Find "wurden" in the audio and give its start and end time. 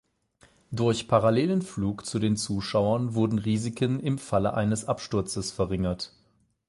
3.13-3.37